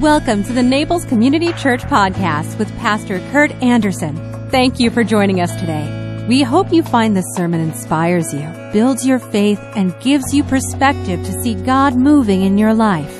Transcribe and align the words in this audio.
Welcome 0.00 0.44
to 0.44 0.54
the 0.54 0.62
Naples 0.62 1.04
Community 1.04 1.52
Church 1.52 1.82
Podcast 1.82 2.58
with 2.58 2.74
Pastor 2.78 3.18
Kurt 3.32 3.50
Anderson. 3.62 4.16
Thank 4.48 4.80
you 4.80 4.90
for 4.90 5.04
joining 5.04 5.42
us 5.42 5.54
today. 5.60 6.24
We 6.26 6.40
hope 6.42 6.72
you 6.72 6.82
find 6.82 7.14
this 7.14 7.26
sermon 7.34 7.60
inspires 7.60 8.32
you, 8.32 8.48
builds 8.72 9.06
your 9.06 9.18
faith, 9.18 9.60
and 9.76 9.94
gives 10.00 10.32
you 10.32 10.42
perspective 10.42 11.22
to 11.26 11.42
see 11.42 11.54
God 11.54 11.96
moving 11.96 12.40
in 12.40 12.56
your 12.56 12.72
life. 12.72 13.14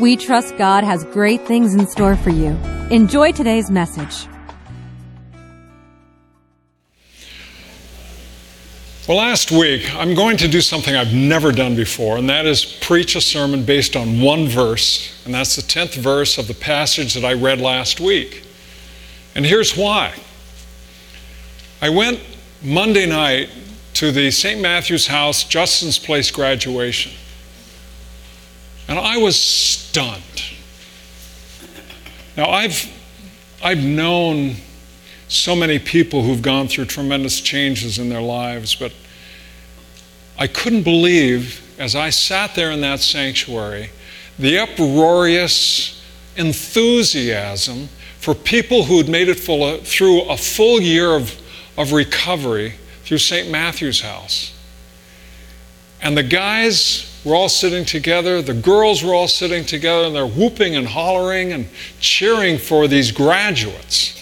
We 0.00 0.16
trust 0.16 0.58
God 0.58 0.82
has 0.82 1.04
great 1.04 1.42
things 1.42 1.72
in 1.72 1.86
store 1.86 2.16
for 2.16 2.30
you. 2.30 2.58
Enjoy 2.90 3.30
today's 3.30 3.70
message. 3.70 4.26
Well, 9.06 9.18
last 9.18 9.52
week, 9.52 9.94
I'm 9.94 10.14
going 10.14 10.38
to 10.38 10.48
do 10.48 10.62
something 10.62 10.96
I've 10.96 11.12
never 11.12 11.52
done 11.52 11.76
before, 11.76 12.16
and 12.16 12.26
that 12.30 12.46
is 12.46 12.64
preach 12.64 13.16
a 13.16 13.20
sermon 13.20 13.62
based 13.62 13.96
on 13.96 14.22
one 14.22 14.48
verse, 14.48 15.22
and 15.26 15.34
that's 15.34 15.56
the 15.56 15.62
10th 15.62 15.94
verse 15.96 16.38
of 16.38 16.48
the 16.48 16.54
passage 16.54 17.12
that 17.12 17.22
I 17.22 17.34
read 17.34 17.60
last 17.60 18.00
week. 18.00 18.46
And 19.34 19.44
here's 19.44 19.76
why. 19.76 20.14
I 21.82 21.90
went 21.90 22.18
Monday 22.62 23.04
night 23.04 23.50
to 23.92 24.10
the 24.10 24.30
St. 24.30 24.58
Matthew's 24.58 25.06
House, 25.06 25.44
Justin's 25.44 25.98
Place 25.98 26.30
graduation, 26.30 27.12
and 28.88 28.98
I 28.98 29.18
was 29.18 29.38
stunned. 29.38 30.22
Now, 32.38 32.48
I've, 32.48 32.90
I've 33.62 33.84
known 33.84 34.56
so 35.34 35.54
many 35.56 35.78
people 35.78 36.22
who've 36.22 36.42
gone 36.42 36.68
through 36.68 36.86
tremendous 36.86 37.40
changes 37.40 37.98
in 37.98 38.08
their 38.08 38.22
lives, 38.22 38.74
but 38.74 38.92
I 40.38 40.46
couldn't 40.46 40.82
believe 40.82 41.60
as 41.78 41.94
I 41.94 42.10
sat 42.10 42.54
there 42.54 42.70
in 42.70 42.80
that 42.82 43.00
sanctuary 43.00 43.90
the 44.38 44.58
uproarious 44.58 46.02
enthusiasm 46.36 47.88
for 48.18 48.34
people 48.34 48.84
who 48.84 48.96
had 48.98 49.08
made 49.08 49.28
it 49.28 49.38
full, 49.38 49.78
through 49.78 50.22
a 50.22 50.36
full 50.36 50.80
year 50.80 51.14
of, 51.14 51.40
of 51.76 51.92
recovery 51.92 52.74
through 53.04 53.18
St. 53.18 53.50
Matthew's 53.50 54.00
house. 54.00 54.52
And 56.02 56.16
the 56.16 56.22
guys 56.22 57.20
were 57.24 57.34
all 57.34 57.48
sitting 57.48 57.84
together, 57.84 58.42
the 58.42 58.54
girls 58.54 59.02
were 59.02 59.14
all 59.14 59.28
sitting 59.28 59.64
together, 59.64 60.06
and 60.06 60.16
they're 60.16 60.26
whooping 60.26 60.74
and 60.74 60.86
hollering 60.86 61.52
and 61.52 61.68
cheering 62.00 62.58
for 62.58 62.88
these 62.88 63.12
graduates. 63.12 64.20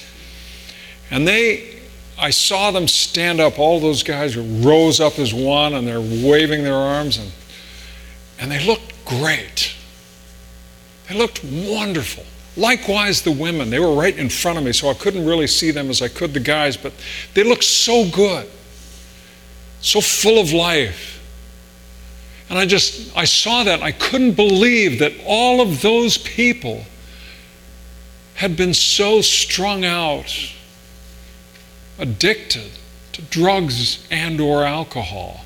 And 1.12 1.28
they, 1.28 1.78
I 2.18 2.30
saw 2.30 2.70
them 2.70 2.88
stand 2.88 3.38
up, 3.38 3.58
all 3.58 3.78
those 3.78 4.02
guys 4.02 4.34
rose 4.34 4.98
up 4.98 5.18
as 5.18 5.34
one 5.34 5.74
and 5.74 5.86
they're 5.86 6.00
waving 6.00 6.64
their 6.64 6.74
arms 6.74 7.18
and, 7.18 7.30
and 8.40 8.50
they 8.50 8.64
looked 8.66 9.04
great. 9.04 9.74
They 11.08 11.14
looked 11.14 11.44
wonderful. 11.44 12.24
Likewise, 12.56 13.20
the 13.20 13.30
women, 13.30 13.68
they 13.68 13.78
were 13.78 13.94
right 13.94 14.16
in 14.16 14.30
front 14.30 14.56
of 14.56 14.64
me, 14.64 14.72
so 14.72 14.88
I 14.88 14.94
couldn't 14.94 15.26
really 15.26 15.46
see 15.46 15.70
them 15.70 15.90
as 15.90 16.00
I 16.00 16.08
could 16.08 16.32
the 16.32 16.40
guys, 16.40 16.78
but 16.78 16.94
they 17.34 17.44
looked 17.44 17.64
so 17.64 18.08
good, 18.10 18.48
so 19.82 20.00
full 20.00 20.40
of 20.40 20.52
life. 20.52 21.22
And 22.48 22.58
I 22.58 22.64
just, 22.64 23.14
I 23.14 23.24
saw 23.24 23.64
that, 23.64 23.82
I 23.82 23.92
couldn't 23.92 24.32
believe 24.32 24.98
that 25.00 25.12
all 25.26 25.60
of 25.60 25.82
those 25.82 26.16
people 26.16 26.84
had 28.34 28.56
been 28.56 28.72
so 28.72 29.20
strung 29.20 29.84
out 29.84 30.34
addicted 32.02 32.72
to 33.12 33.22
drugs 33.22 34.06
and 34.10 34.40
or 34.40 34.64
alcohol. 34.64 35.44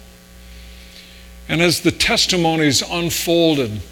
And 1.49 1.61
as 1.61 1.83
the 1.83 1.93
testimonies 1.93 2.83
unfolded, 2.83 3.83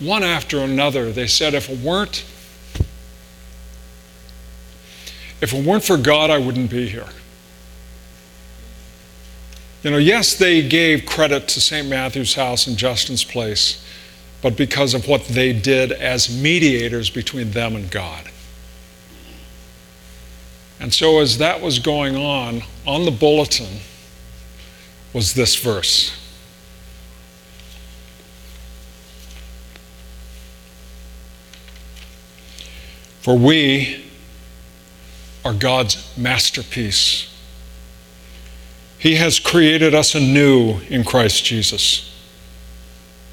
one 0.00 0.24
after 0.24 0.58
another, 0.58 1.12
they 1.12 1.26
said, 1.28 1.54
if 1.54 1.68
it 1.68 1.78
weren't 1.78 2.24
if 5.40 5.52
it 5.52 5.66
weren't 5.66 5.84
for 5.84 5.98
God, 5.98 6.30
I 6.30 6.38
wouldn't 6.38 6.70
be 6.70 6.88
here. 6.88 7.08
You 9.82 9.90
know, 9.90 9.98
yes, 9.98 10.34
they 10.34 10.66
gave 10.66 11.04
credit 11.04 11.48
to 11.48 11.60
St. 11.60 11.86
Matthew's 11.86 12.34
house 12.34 12.66
and 12.66 12.78
Justin's 12.78 13.24
place, 13.24 13.84
but 14.40 14.56
because 14.56 14.94
of 14.94 15.06
what 15.06 15.26
they 15.26 15.52
did 15.52 15.92
as 15.92 16.34
mediators 16.34 17.10
between 17.10 17.50
them 17.50 17.76
and 17.76 17.90
God. 17.90 18.30
And 20.84 20.92
so, 20.92 21.20
as 21.20 21.38
that 21.38 21.62
was 21.62 21.78
going 21.78 22.14
on, 22.14 22.62
on 22.86 23.06
the 23.06 23.10
bulletin 23.10 23.80
was 25.14 25.32
this 25.32 25.56
verse. 25.56 26.14
For 33.22 33.34
we 33.38 34.04
are 35.42 35.54
God's 35.54 36.14
masterpiece. 36.18 37.34
He 38.98 39.14
has 39.14 39.40
created 39.40 39.94
us 39.94 40.14
anew 40.14 40.80
in 40.90 41.02
Christ 41.02 41.46
Jesus 41.46 42.14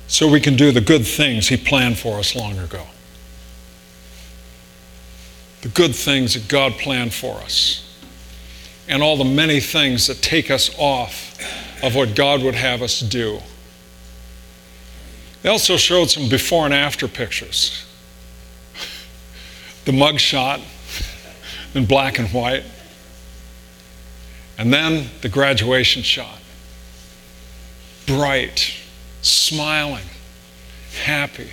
so 0.08 0.26
we 0.26 0.40
can 0.40 0.56
do 0.56 0.72
the 0.72 0.80
good 0.80 1.06
things 1.06 1.50
He 1.50 1.58
planned 1.58 2.00
for 2.00 2.18
us 2.18 2.34
long 2.34 2.58
ago 2.58 2.88
the 5.62 5.70
good 5.70 5.96
things 5.96 6.34
that 6.34 6.48
God 6.48 6.74
planned 6.74 7.14
for 7.14 7.36
us, 7.38 7.88
and 8.88 9.04
all 9.04 9.16
the 9.16 9.24
many 9.24 9.60
things 9.60 10.08
that 10.08 10.22
take 10.22 10.50
us 10.50 10.72
off 10.78 11.38
of 11.84 11.96
what 11.96 12.16
God 12.16 12.42
would 12.44 12.56
have 12.56 12.82
us 12.82 13.00
do. 13.00 13.40
They 15.44 15.50
also 15.50 15.78
showed 15.78 16.10
some 16.10 16.30
before 16.30 16.66
and 16.66 16.74
after 16.74 17.08
pictures. 17.08 17.86
The 19.86 19.92
mug 19.92 20.20
shot 20.20 20.62
in 21.74 21.86
black 21.86 22.20
and 22.20 22.28
white, 22.30 22.64
and 24.58 24.74
then 24.74 25.10
the 25.22 25.30
graduation 25.30 26.04
shot. 26.04 26.40
Bright, 28.06 28.74
smiling, 29.22 30.06
happy 31.04 31.52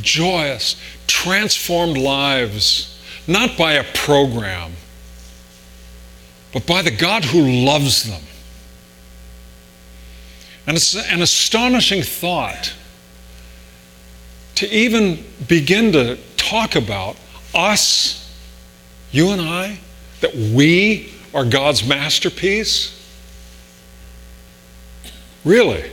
joyous, 0.00 0.76
transformed 1.06 1.96
lives, 1.96 2.98
not 3.26 3.56
by 3.56 3.74
a 3.74 3.84
program, 3.94 4.72
but 6.52 6.66
by 6.66 6.82
the 6.82 6.90
God 6.90 7.24
who 7.24 7.64
loves 7.64 8.04
them. 8.04 8.22
And 10.66 10.76
it's 10.76 10.94
an 10.94 11.22
astonishing 11.22 12.02
thought 12.02 12.74
to 14.56 14.68
even 14.68 15.24
begin 15.48 15.92
to 15.92 16.18
talk 16.36 16.76
about 16.76 17.16
us, 17.54 18.30
you 19.10 19.30
and 19.30 19.40
I, 19.40 19.78
that 20.20 20.34
we 20.34 21.12
are 21.32 21.44
God's 21.44 21.86
masterpiece. 21.86 22.96
Really? 25.44 25.90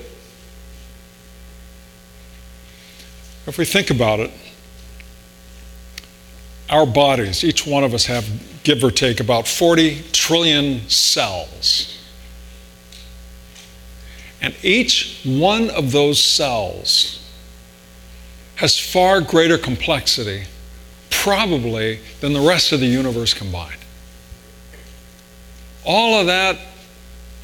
If 3.48 3.58
we 3.58 3.64
think 3.64 3.90
about 3.90 4.20
it, 4.20 4.32
our 6.70 6.86
bodies, 6.86 7.46
each 7.46 7.66
one 7.66 7.86
of 7.86 7.94
us 7.94 8.06
have, 8.08 8.28
give 8.64 8.84
or 8.84 8.92
take, 8.92 9.22
about 9.22 9.48
40 9.48 10.04
trillion 10.12 10.88
cells. 10.90 11.98
And 14.42 14.54
each 14.62 15.22
one 15.24 15.70
of 15.70 15.94
those 15.94 16.22
cells 16.22 17.26
has 18.56 18.78
far 18.78 19.22
greater 19.22 19.58
complexity, 19.58 20.44
probably, 21.10 22.02
than 22.20 22.34
the 22.34 22.42
rest 22.42 22.74
of 22.74 22.82
the 22.82 22.86
universe 22.86 23.34
combined. 23.34 23.80
All 25.86 26.20
of 26.20 26.28
that 26.28 26.60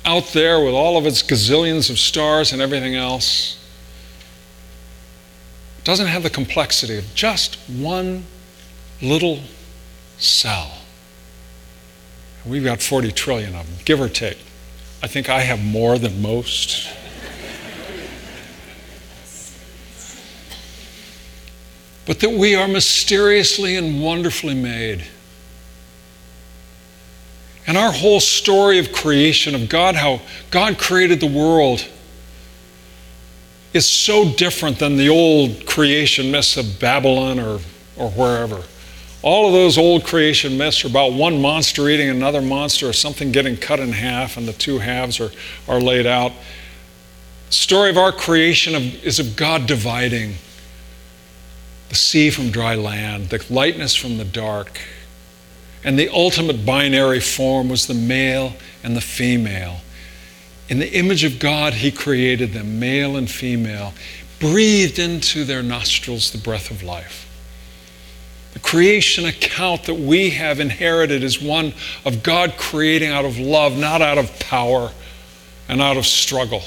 out 0.03 0.28
there 0.34 0.62
with 0.66 0.74
all 0.74 0.97
of 0.97 1.06
its 1.06 1.24
gazillions 1.24 1.90
of 1.90 1.97
stars 1.97 2.52
and 2.52 2.62
everything 2.62 2.94
else 2.94 3.62
doesn't 5.83 6.07
have 6.07 6.23
the 6.23 6.29
complexity 6.29 6.97
of 6.97 7.13
just 7.13 7.55
one 7.67 8.25
little 9.02 9.41
cell. 10.17 10.78
We've 12.46 12.63
got 12.63 12.81
40 12.81 13.11
trillion 13.11 13.55
of 13.55 13.66
them, 13.67 13.78
give 13.85 14.02
or 14.02 14.09
take. 14.09 14.37
I 15.02 15.08
think 15.08 15.29
I 15.29 15.41
have 15.41 15.63
more 15.63 15.97
than 15.97 16.22
most. 16.22 16.87
but 22.05 22.19
that 22.19 22.31
we 22.31 22.55
are 22.55 22.67
mysteriously 22.67 23.75
and 23.78 24.02
wonderfully 24.02 24.53
made. 24.53 25.05
And 27.66 27.78
our 27.78 27.93
whole 27.93 28.19
story 28.19 28.78
of 28.78 28.91
creation, 28.91 29.55
of 29.55 29.69
God, 29.69 29.96
how 29.96 30.22
God 30.52 30.78
created 30.78 31.22
the 31.22 31.28
world 31.28 31.87
is 33.73 33.87
so 33.87 34.29
different 34.29 34.79
than 34.79 34.97
the 34.97 35.09
old 35.09 35.66
creation 35.66 36.31
myths 36.31 36.58
of 36.58 36.79
Babylon 36.79 37.40
or, 37.40 37.59
or 37.97 38.09
wherever. 38.11 38.64
All 39.23 39.47
of 39.47 39.53
those 39.53 39.78
old 39.78 40.03
creation 40.03 40.58
myths 40.58 40.84
are 40.84 40.90
about 40.90 41.14
one 41.14 41.41
monster 41.41 41.90
eating 41.90 42.09
another 42.09 42.41
monster 42.41 42.87
or 42.87 42.93
something 42.93 43.31
getting 43.31 43.58
cut 43.58 43.79
in 43.79 43.93
half 43.93 44.37
and 44.37 44.47
the 44.47 44.53
two 44.53 44.79
halves 44.79 45.20
are, 45.20 45.31
are 45.67 45.79
laid 45.79 46.05
out. 46.05 46.34
The 47.47 47.53
story 47.53 47.90
of 47.90 47.97
our 47.97 48.11
creation 48.11 48.75
of, 48.75 49.03
is 49.03 49.20
of 49.20 49.35
God 49.35 49.66
dividing 49.66 50.35
the 51.90 51.96
sea 51.96 52.29
from 52.29 52.52
dry 52.52 52.75
land, 52.75 53.29
the 53.29 53.43
lightness 53.49 53.96
from 53.96 54.17
the 54.17 54.25
dark. 54.25 54.79
And 55.84 55.97
the 55.97 56.09
ultimate 56.09 56.66
binary 56.66 57.20
form 57.20 57.70
was 57.70 57.87
the 57.87 57.93
male 57.93 58.53
and 58.84 58.96
the 58.96 59.02
female. 59.02 59.81
In 60.69 60.79
the 60.79 60.91
image 60.93 61.23
of 61.23 61.39
God, 61.39 61.73
He 61.73 61.91
created 61.91 62.53
them, 62.53 62.79
male 62.79 63.15
and 63.15 63.29
female, 63.29 63.93
breathed 64.39 64.99
into 64.99 65.43
their 65.43 65.63
nostrils 65.63 66.31
the 66.31 66.37
breath 66.37 66.71
of 66.71 66.83
life. 66.83 67.29
The 68.53 68.59
creation 68.59 69.25
account 69.25 69.83
that 69.85 69.95
we 69.95 70.31
have 70.31 70.59
inherited 70.59 71.23
is 71.23 71.41
one 71.41 71.73
of 72.05 72.21
God 72.21 72.53
creating 72.57 73.09
out 73.09 73.25
of 73.25 73.39
love, 73.39 73.77
not 73.77 74.01
out 74.01 74.17
of 74.17 74.39
power 74.39 74.91
and 75.67 75.81
out 75.81 75.97
of 75.97 76.05
struggle. 76.05 76.61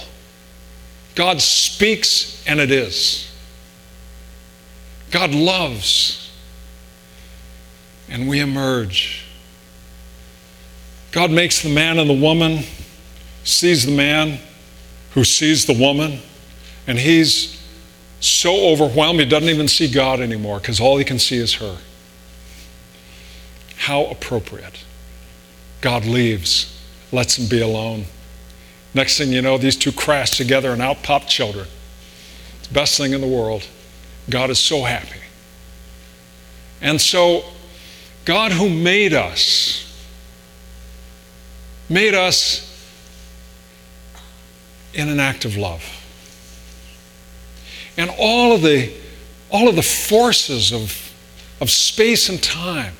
God 1.14 1.40
speaks 1.40 2.44
and 2.46 2.60
it 2.60 2.70
is. 2.70 3.30
God 5.10 5.32
loves 5.32 6.30
and 8.08 8.28
we 8.28 8.40
emerge. 8.40 9.24
God 11.12 11.30
makes 11.30 11.62
the 11.62 11.68
man 11.68 11.98
and 11.98 12.10
the 12.10 12.20
woman, 12.20 12.64
sees 13.46 13.86
the 13.86 13.92
man 13.92 14.38
who 15.12 15.24
sees 15.24 15.64
the 15.64 15.72
woman, 15.72 16.18
and 16.86 16.98
he's 16.98 17.64
so 18.20 18.70
overwhelmed 18.70 19.20
he 19.20 19.24
doesn't 19.24 19.48
even 19.48 19.68
see 19.68 19.90
God 19.90 20.20
anymore 20.20 20.58
because 20.58 20.80
all 20.80 20.98
he 20.98 21.04
can 21.04 21.18
see 21.18 21.36
is 21.36 21.54
her. 21.54 21.78
How 23.76 24.06
appropriate. 24.06 24.84
God 25.80 26.04
leaves, 26.04 26.76
lets 27.12 27.38
him 27.38 27.48
be 27.48 27.60
alone. 27.60 28.06
Next 28.94 29.16
thing 29.16 29.32
you 29.32 29.42
know, 29.42 29.58
these 29.58 29.76
two 29.76 29.92
crash 29.92 30.36
together 30.36 30.72
and 30.72 30.82
out 30.82 31.02
pop 31.04 31.28
children. 31.28 31.68
It's 32.58 32.68
the 32.68 32.74
best 32.74 32.98
thing 32.98 33.12
in 33.12 33.20
the 33.20 33.28
world. 33.28 33.66
God 34.28 34.50
is 34.50 34.58
so 34.58 34.82
happy. 34.82 35.20
And 36.80 37.00
so, 37.00 37.44
God 38.24 38.50
who 38.52 38.68
made 38.68 39.14
us, 39.14 39.82
made 41.88 42.14
us 42.14 42.65
in 44.96 45.08
an 45.08 45.20
act 45.20 45.44
of 45.44 45.56
love 45.56 45.84
and 47.96 48.10
all 48.18 48.52
of 48.52 48.62
the, 48.62 48.92
all 49.50 49.68
of 49.68 49.76
the 49.76 49.82
forces 49.82 50.72
of, 50.72 51.12
of 51.60 51.70
space 51.70 52.28
and 52.28 52.42
time. 52.42 52.94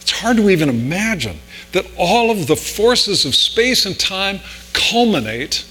It's 0.00 0.12
hard 0.12 0.36
to 0.38 0.48
even 0.48 0.68
imagine 0.68 1.40
that 1.72 1.86
all 1.98 2.30
of 2.30 2.46
the 2.46 2.56
forces 2.56 3.24
of 3.24 3.34
space 3.34 3.84
and 3.86 3.98
time 3.98 4.40
culminate 4.72 5.66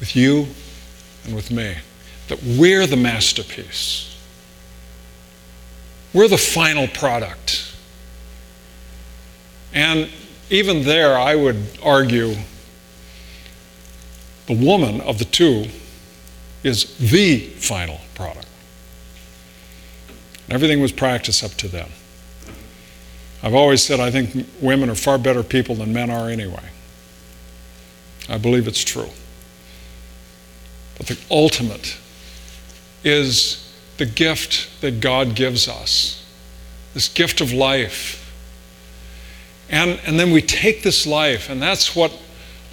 with 0.00 0.14
you 0.14 0.46
and 1.24 1.34
with 1.34 1.50
me. 1.50 1.76
That 2.28 2.42
we're 2.42 2.86
the 2.86 2.96
masterpiece. 2.96 4.16
We're 6.12 6.28
the 6.28 6.38
final 6.38 6.88
product. 6.88 7.74
And 9.72 10.08
even 10.48 10.82
there, 10.82 11.16
I 11.18 11.34
would 11.34 11.78
argue 11.82 12.36
the 14.46 14.54
woman 14.54 15.00
of 15.00 15.18
the 15.18 15.24
two 15.24 15.66
is 16.62 16.96
the 16.98 17.38
final 17.38 18.00
product. 18.14 18.46
Everything 20.48 20.80
was 20.80 20.92
practice 20.92 21.42
up 21.42 21.52
to 21.52 21.68
then. 21.68 21.88
I've 23.42 23.54
always 23.54 23.82
said 23.82 24.00
I 24.00 24.10
think 24.10 24.46
women 24.60 24.88
are 24.90 24.94
far 24.94 25.18
better 25.18 25.42
people 25.42 25.74
than 25.74 25.92
men 25.92 26.10
are 26.10 26.28
anyway. 26.28 26.70
I 28.28 28.38
believe 28.38 28.66
it's 28.66 28.82
true. 28.82 29.10
But 30.96 31.06
the 31.06 31.18
ultimate 31.30 31.96
is 33.04 33.72
the 33.98 34.06
gift 34.06 34.80
that 34.80 35.00
God 35.00 35.34
gives 35.34 35.68
us 35.68 36.24
this 36.94 37.08
gift 37.08 37.40
of 37.40 37.52
life. 37.52 38.22
And, 39.68 40.00
and 40.06 40.18
then 40.18 40.30
we 40.30 40.40
take 40.40 40.82
this 40.82 41.06
life, 41.06 41.50
and 41.50 41.60
that's 41.60 41.94
what 41.94 42.10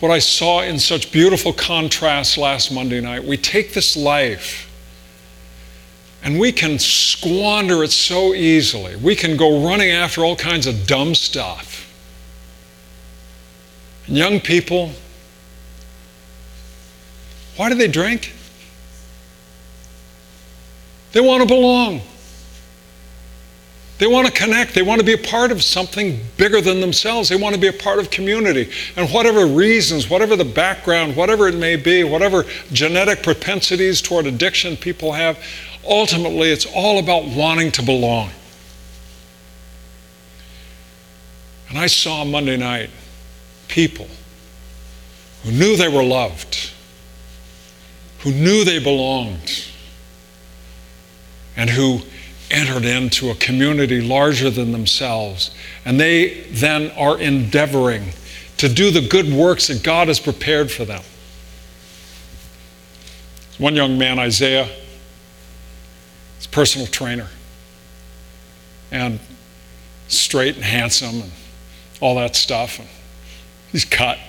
what 0.04 0.12
I 0.12 0.20
saw 0.20 0.60
in 0.60 0.80
such 0.80 1.14
beautiful 1.14 1.54
contrast 1.54 2.38
last 2.38 2.74
Monday 2.74 3.00
night. 3.00 3.24
We 3.24 3.38
take 3.38 3.74
this 3.74 3.96
life 3.96 4.70
and 6.22 6.38
we 6.38 6.52
can 6.52 6.78
squander 6.78 7.86
it 7.86 7.92
so 7.94 8.34
easily. 8.34 8.98
We 8.98 9.16
can 9.16 9.38
go 9.38 9.66
running 9.66 9.92
after 9.92 10.26
all 10.26 10.36
kinds 10.36 10.68
of 10.68 10.88
dumb 10.88 11.16
stuff. 11.16 11.90
And 14.06 14.18
young 14.18 14.42
people, 14.42 14.92
why 17.56 17.70
do 17.70 17.76
they 17.76 17.88
drink? 17.88 18.34
They 21.14 21.22
want 21.22 21.44
to 21.44 21.48
belong. 21.48 22.02
They 24.00 24.08
want 24.08 24.28
to 24.28 24.34
connect. 24.34 24.74
They 24.74 24.82
want 24.82 25.00
to 25.00 25.06
be 25.06 25.14
a 25.14 25.18
part 25.18 25.52
of 25.52 25.62
something 25.62 26.20
bigger 26.36 26.62
than 26.62 26.82
themselves. 26.82 27.30
They 27.30 27.36
want 27.36 27.56
to 27.56 27.62
be 27.62 27.68
a 27.68 27.74
part 27.74 28.00
of 28.00 28.10
community. 28.10 28.72
And 28.96 29.10
whatever 29.12 29.46
reasons, 29.46 30.10
whatever 30.10 30.36
the 30.36 30.46
background, 30.46 31.16
whatever 31.16 31.48
it 31.48 31.56
may 31.56 31.76
be, 31.76 32.04
whatever 32.04 32.46
genetic 32.72 33.22
propensities 33.22 34.02
toward 34.02 34.26
addiction 34.26 34.78
people 34.78 35.12
have, 35.12 35.38
ultimately 35.88 36.52
it's 36.52 36.66
all 36.66 36.98
about 37.00 37.26
wanting 37.26 37.72
to 37.74 37.84
belong. 37.84 38.32
And 41.70 41.78
I 41.78 41.88
saw 41.88 42.24
Monday 42.24 42.58
night 42.58 42.90
people 43.68 44.08
who 45.44 45.52
knew 45.52 45.76
they 45.76 45.88
were 45.88 46.04
loved, 46.04 46.72
who 48.20 48.32
knew 48.32 48.64
they 48.64 48.80
belonged, 48.80 49.68
and 51.56 51.70
who 51.70 52.02
entered 52.54 52.86
into 52.86 53.32
a 53.32 53.36
community 53.36 54.00
larger 54.00 54.50
than 54.50 54.72
themselves. 54.72 55.52
And 55.84 56.00
they 56.00 56.42
then 56.52 56.92
are 56.92 57.20
endeavoring 57.20 58.14
to 58.58 58.70
do 58.70 58.92
the 58.92 59.02
good 59.02 59.34
works 59.34 59.68
that 59.68 59.84
God 59.84 60.08
has 60.08 60.20
prepared 60.20 60.72
for 60.72 60.86
them. 60.86 61.02
One 63.58 63.76
young 63.76 63.98
man, 63.98 64.20
Isaiah, 64.20 64.70
is 66.40 66.46
a 66.46 66.50
personal 66.50 66.88
trainer. 66.88 67.28
And 68.92 69.20
straight 70.08 70.56
and 70.56 70.64
handsome 70.64 71.22
and 71.22 71.32
all 72.00 72.16
that 72.16 72.36
stuff. 72.36 72.78
And 72.78 72.88
he's 73.72 73.86
cut. 73.86 74.20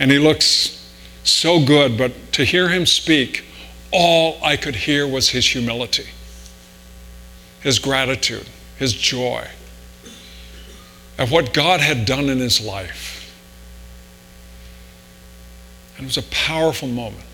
And 0.00 0.10
he 0.10 0.18
looks 0.18 0.92
so 1.22 1.64
good, 1.64 1.96
but 1.96 2.32
to 2.32 2.44
hear 2.44 2.68
him 2.68 2.84
speak, 2.84 3.44
all 3.92 4.38
I 4.42 4.56
could 4.56 4.74
hear 4.74 5.06
was 5.06 5.28
his 5.28 5.46
humility 5.46 6.08
his 7.64 7.78
gratitude, 7.78 8.46
his 8.78 8.92
joy 8.92 9.48
at 11.18 11.30
what 11.30 11.54
God 11.54 11.80
had 11.80 12.04
done 12.04 12.28
in 12.28 12.38
his 12.38 12.60
life. 12.60 13.34
And 15.96 16.04
it 16.04 16.06
was 16.06 16.18
a 16.18 16.22
powerful 16.30 16.88
moment. 16.88 17.24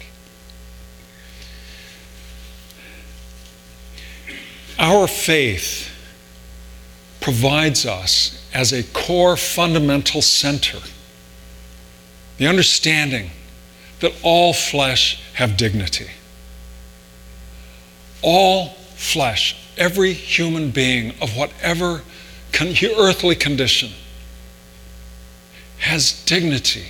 Our 4.79 5.09
faith 5.09 5.91
provides 7.21 7.85
us 7.85 8.49
as 8.55 8.73
a 8.73 8.85
core 8.85 9.37
fundamental 9.37 10.23
center 10.23 10.79
the 12.39 12.47
understanding 12.47 13.31
that 13.99 14.15
all 14.23 14.55
flesh 14.55 15.23
have 15.35 15.57
dignity. 15.57 16.09
All 18.23 18.71
flesh 18.95 19.57
every 19.81 20.13
human 20.13 20.71
being 20.71 21.15
of 21.21 21.35
whatever 21.37 22.03
con- 22.53 22.75
earthly 22.97 23.35
condition 23.35 23.91
has 25.79 26.23
dignity, 26.27 26.85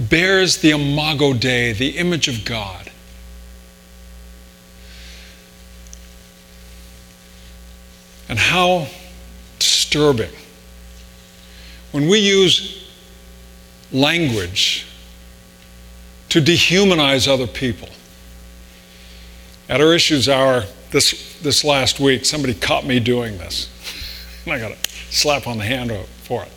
bears 0.00 0.58
the 0.58 0.70
imago 0.70 1.32
Dei, 1.32 1.72
the 1.72 1.90
image 1.90 2.26
of 2.26 2.44
God. 2.44 2.90
And 8.28 8.38
how 8.38 8.88
disturbing 9.58 10.32
when 11.92 12.08
we 12.08 12.18
use 12.18 12.84
language 13.92 14.86
to 16.28 16.40
dehumanize 16.40 17.26
other 17.26 17.46
people. 17.46 17.88
At 19.68 19.80
our 19.80 19.94
issues 19.94 20.28
hour, 20.28 20.64
this, 20.90 21.38
this 21.40 21.64
last 21.64 22.00
week, 22.00 22.24
somebody 22.24 22.54
caught 22.54 22.86
me 22.86 23.00
doing 23.00 23.36
this. 23.38 23.68
And 24.44 24.54
I 24.54 24.58
got 24.58 24.72
a 24.72 24.76
slap 25.10 25.46
on 25.46 25.58
the 25.58 25.64
hand 25.64 25.92
for 26.22 26.42
it. 26.42 26.50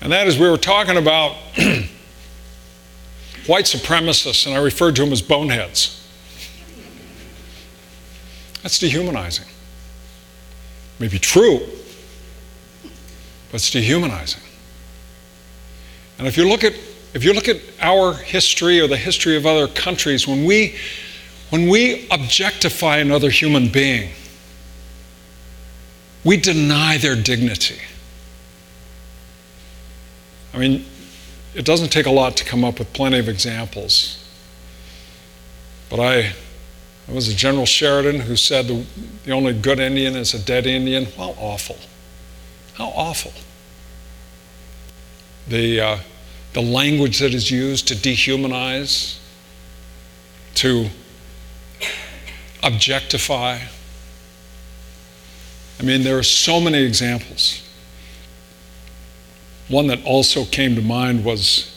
And 0.00 0.10
that 0.12 0.26
is, 0.26 0.38
we 0.38 0.48
were 0.48 0.56
talking 0.56 0.96
about 0.96 1.32
white 3.46 3.66
supremacists, 3.66 4.46
and 4.46 4.54
I 4.54 4.58
referred 4.58 4.96
to 4.96 5.02
them 5.02 5.12
as 5.12 5.22
boneheads. 5.22 5.98
That's 8.62 8.78
dehumanizing. 8.78 9.46
Maybe 10.98 11.18
true, 11.18 11.60
but 12.82 13.54
it's 13.54 13.70
dehumanizing. 13.70 14.42
And 16.18 16.28
if 16.28 16.36
you 16.36 16.48
look 16.48 16.64
at 16.64 16.74
if 17.14 17.24
you 17.24 17.34
look 17.34 17.48
at 17.48 17.60
our 17.80 18.14
history 18.14 18.80
or 18.80 18.86
the 18.86 18.96
history 18.96 19.36
of 19.36 19.44
other 19.44 19.68
countries, 19.68 20.26
when 20.26 20.44
we 20.44 20.76
when 21.52 21.68
we 21.68 22.08
objectify 22.10 22.96
another 22.96 23.28
human 23.28 23.68
being, 23.68 24.08
we 26.24 26.38
deny 26.38 26.96
their 26.96 27.14
dignity. 27.14 27.78
I 30.54 30.56
mean, 30.56 30.86
it 31.54 31.66
doesn't 31.66 31.90
take 31.90 32.06
a 32.06 32.10
lot 32.10 32.38
to 32.38 32.44
come 32.46 32.64
up 32.64 32.78
with 32.78 32.90
plenty 32.94 33.18
of 33.18 33.28
examples. 33.28 34.26
But 35.90 36.00
I, 36.00 36.16
it 36.16 36.34
was 37.14 37.28
a 37.28 37.34
General 37.34 37.66
Sheridan 37.66 38.20
who 38.20 38.34
said 38.34 38.66
the, 38.66 38.86
the 39.26 39.32
only 39.32 39.52
good 39.52 39.78
Indian 39.78 40.16
is 40.16 40.32
a 40.32 40.38
dead 40.38 40.66
Indian. 40.66 41.04
How 41.04 41.34
awful. 41.38 41.76
How 42.76 42.88
awful. 42.96 43.34
The, 45.48 45.80
uh, 45.82 45.98
the 46.54 46.62
language 46.62 47.18
that 47.18 47.34
is 47.34 47.50
used 47.50 47.88
to 47.88 47.94
dehumanize, 47.94 49.18
to 50.54 50.88
objectify. 52.62 53.58
I 55.80 55.82
mean, 55.82 56.02
there 56.02 56.18
are 56.18 56.22
so 56.22 56.60
many 56.60 56.82
examples. 56.82 57.68
One 59.68 59.86
that 59.88 60.04
also 60.04 60.44
came 60.44 60.74
to 60.76 60.82
mind 60.82 61.24
was 61.24 61.68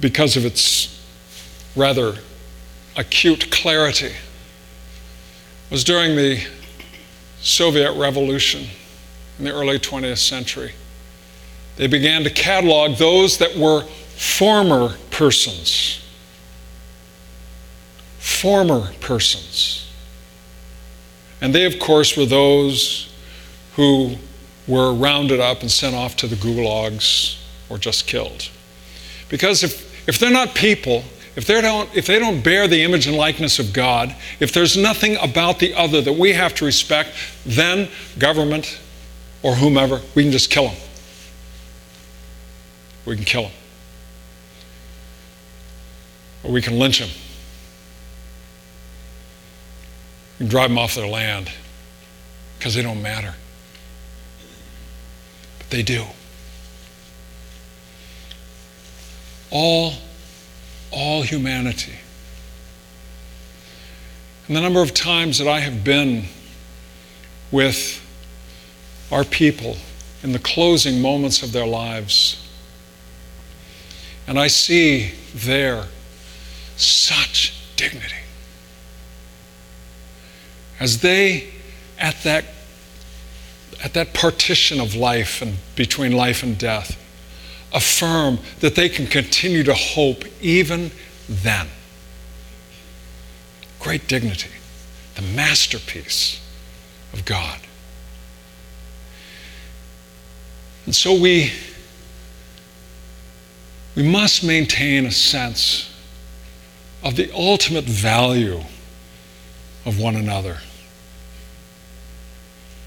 because 0.00 0.36
of 0.36 0.44
its 0.44 1.00
rather 1.74 2.18
acute 2.96 3.50
clarity 3.50 4.12
was 5.70 5.84
during 5.84 6.16
the 6.16 6.44
Soviet 7.40 7.92
Revolution 7.92 8.66
in 9.38 9.44
the 9.44 9.52
early 9.52 9.78
20th 9.78 10.18
century. 10.18 10.72
They 11.76 11.86
began 11.86 12.24
to 12.24 12.30
catalog 12.30 12.98
those 12.98 13.38
that 13.38 13.56
were 13.56 13.82
former 13.82 14.96
persons. 15.10 16.04
Former 18.40 18.92
persons. 19.00 19.86
And 21.42 21.54
they, 21.54 21.66
of 21.66 21.78
course, 21.78 22.16
were 22.16 22.24
those 22.24 23.12
who 23.76 24.16
were 24.66 24.94
rounded 24.94 25.40
up 25.40 25.60
and 25.60 25.70
sent 25.70 25.94
off 25.94 26.16
to 26.16 26.26
the 26.26 26.36
gulags 26.36 27.38
or 27.68 27.76
just 27.76 28.06
killed. 28.06 28.48
Because 29.28 29.62
if, 29.62 30.08
if 30.08 30.18
they're 30.18 30.30
not 30.30 30.54
people, 30.54 31.04
if 31.36 31.44
they, 31.44 31.60
don't, 31.60 31.94
if 31.94 32.06
they 32.06 32.18
don't 32.18 32.42
bear 32.42 32.66
the 32.66 32.82
image 32.82 33.06
and 33.06 33.14
likeness 33.14 33.58
of 33.58 33.74
God, 33.74 34.16
if 34.40 34.54
there's 34.54 34.74
nothing 34.74 35.18
about 35.20 35.58
the 35.58 35.74
other 35.74 36.00
that 36.00 36.14
we 36.14 36.32
have 36.32 36.54
to 36.54 36.64
respect, 36.64 37.10
then 37.44 37.90
government 38.18 38.80
or 39.42 39.54
whomever, 39.54 40.00
we 40.14 40.22
can 40.22 40.32
just 40.32 40.50
kill 40.50 40.68
them. 40.68 40.76
We 43.04 43.16
can 43.16 43.26
kill 43.26 43.42
them. 43.42 43.52
Or 46.44 46.52
we 46.52 46.62
can 46.62 46.78
lynch 46.78 47.00
them. 47.00 47.10
Can 50.40 50.48
drive 50.48 50.70
them 50.70 50.78
off 50.78 50.94
their 50.94 51.06
land 51.06 51.50
because 52.58 52.74
they 52.74 52.80
don't 52.80 53.02
matter. 53.02 53.34
But 55.58 55.68
they 55.68 55.82
do. 55.82 56.06
All 59.50 59.92
all 60.90 61.20
humanity. 61.20 61.92
And 64.46 64.56
the 64.56 64.62
number 64.62 64.80
of 64.80 64.94
times 64.94 65.36
that 65.36 65.46
I 65.46 65.60
have 65.60 65.84
been 65.84 66.24
with 67.52 68.00
our 69.12 69.24
people 69.24 69.76
in 70.22 70.32
the 70.32 70.38
closing 70.38 71.02
moments 71.02 71.42
of 71.42 71.52
their 71.52 71.66
lives, 71.66 72.42
and 74.26 74.38
I 74.38 74.46
see 74.46 75.12
there 75.34 75.84
such 76.78 77.52
dignity. 77.76 78.19
As 80.80 81.02
they, 81.02 81.52
at 81.98 82.22
that, 82.22 82.46
at 83.84 83.92
that 83.92 84.14
partition 84.14 84.80
of 84.80 84.94
life 84.94 85.42
and 85.42 85.58
between 85.76 86.12
life 86.12 86.42
and 86.42 86.58
death, 86.58 86.96
affirm 87.72 88.38
that 88.60 88.74
they 88.74 88.88
can 88.88 89.06
continue 89.06 89.62
to 89.62 89.74
hope 89.74 90.24
even 90.40 90.90
then. 91.28 91.68
Great 93.78 94.08
dignity, 94.08 94.50
the 95.14 95.22
masterpiece 95.22 96.40
of 97.12 97.24
God. 97.24 97.60
And 100.86 100.94
so 100.94 101.14
we, 101.14 101.52
we 103.94 104.02
must 104.02 104.42
maintain 104.42 105.06
a 105.06 105.12
sense 105.12 105.94
of 107.02 107.16
the 107.16 107.30
ultimate 107.32 107.84
value 107.84 108.60
of 109.84 109.98
one 109.98 110.16
another. 110.16 110.58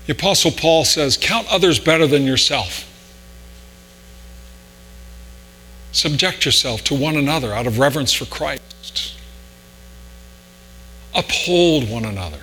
The 0.05 0.13
Apostle 0.13 0.51
Paul 0.51 0.85
says, 0.85 1.17
Count 1.17 1.47
others 1.49 1.79
better 1.79 2.07
than 2.07 2.25
yourself. 2.25 2.89
Subject 5.91 6.45
yourself 6.45 6.83
to 6.85 6.95
one 6.95 7.15
another 7.15 7.53
out 7.53 7.67
of 7.67 7.79
reverence 7.79 8.11
for 8.11 8.25
Christ. 8.25 9.15
Uphold 11.15 11.89
one 11.89 12.03
another. 12.03 12.39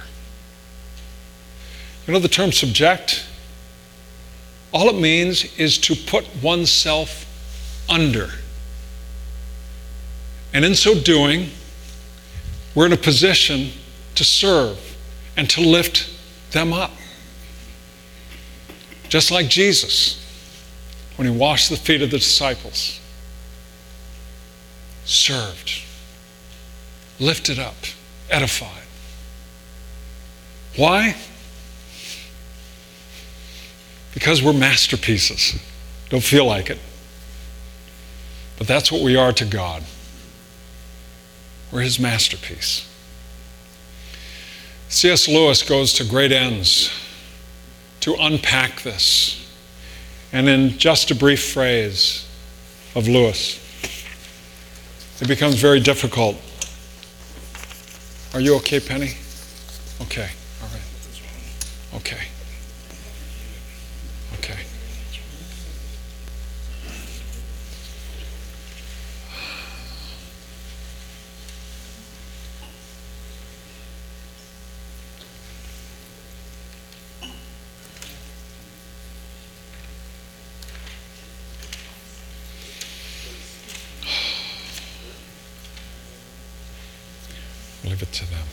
You 2.06 2.14
know 2.14 2.20
the 2.20 2.28
term 2.28 2.52
subject? 2.52 3.24
All 4.72 4.88
it 4.88 5.00
means 5.00 5.44
is 5.58 5.78
to 5.78 5.96
put 5.96 6.24
oneself 6.42 7.26
under. 7.88 8.30
And 10.52 10.64
in 10.64 10.74
so 10.74 10.94
doing, 10.94 11.50
we're 12.74 12.86
in 12.86 12.92
a 12.92 12.96
position 12.96 13.72
to 14.14 14.24
serve 14.24 14.96
and 15.36 15.50
to 15.50 15.60
lift 15.60 16.08
them 16.52 16.72
up. 16.72 16.92
Just 19.10 19.32
like 19.32 19.48
Jesus 19.48 20.24
when 21.16 21.26
he 21.26 21.36
washed 21.36 21.68
the 21.68 21.76
feet 21.76 22.00
of 22.00 22.10
the 22.10 22.18
disciples 22.18 23.00
served, 25.04 25.82
lifted 27.18 27.58
up, 27.58 27.74
edified. 28.30 28.84
Why? 30.76 31.16
Because 34.14 34.42
we're 34.42 34.52
masterpieces. 34.52 35.60
Don't 36.08 36.22
feel 36.22 36.46
like 36.46 36.70
it. 36.70 36.78
But 38.58 38.68
that's 38.68 38.92
what 38.92 39.02
we 39.02 39.16
are 39.16 39.32
to 39.32 39.44
God. 39.44 39.82
We're 41.72 41.80
His 41.80 41.98
masterpiece. 41.98 42.88
C.S. 44.88 45.26
Lewis 45.26 45.62
goes 45.62 45.92
to 45.94 46.04
great 46.04 46.30
ends 46.30 46.90
to 48.00 48.14
unpack 48.18 48.82
this. 48.82 49.36
And 50.32 50.48
in 50.48 50.78
just 50.78 51.10
a 51.10 51.14
brief 51.14 51.52
phrase 51.52 52.28
of 52.94 53.08
Lewis, 53.08 53.58
it 55.20 55.28
becomes 55.28 55.56
very 55.56 55.80
difficult. 55.80 56.36
Are 58.32 58.40
you 58.40 58.56
okay, 58.56 58.80
Penny? 58.80 59.12
Okay, 60.02 60.30
all 60.62 60.68
right. 60.68 62.00
Okay. 62.00 62.28
Leave 87.82 88.02
it 88.02 88.12
to 88.12 88.30
them. 88.30 88.46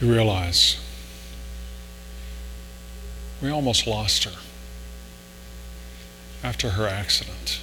You 0.00 0.12
realize 0.12 0.83
we 3.44 3.50
almost 3.50 3.86
lost 3.86 4.24
her 4.24 4.32
after 6.42 6.70
her 6.70 6.88
accident. 6.88 7.60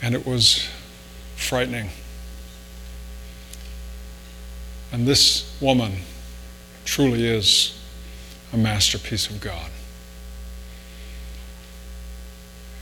And 0.00 0.14
it 0.14 0.24
was 0.24 0.68
frightening. 1.34 1.90
And 4.92 5.08
this 5.08 5.56
woman 5.60 6.02
truly 6.84 7.26
is 7.26 7.76
a 8.52 8.56
masterpiece 8.56 9.28
of 9.28 9.40
God. 9.40 9.72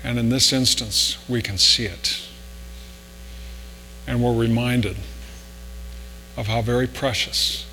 And 0.02 0.18
in 0.18 0.28
this 0.28 0.52
instance, 0.52 1.16
we 1.26 1.40
can 1.40 1.56
see 1.56 1.86
it. 1.86 2.20
And 4.06 4.22
we're 4.22 4.34
reminded 4.34 4.98
of 6.36 6.48
how 6.48 6.60
very 6.60 6.86
precious, 6.86 7.64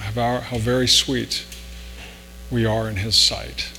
how, 0.00 0.58
very 0.58 0.88
sweet 0.88 1.44
we 2.50 2.64
are 2.64 2.88
in 2.88 2.96
His 2.96 3.16
sight. 3.16 3.70